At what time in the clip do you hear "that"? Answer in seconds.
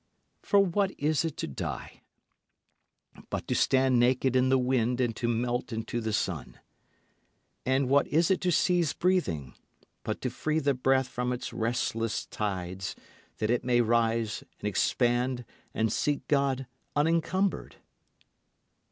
13.37-13.51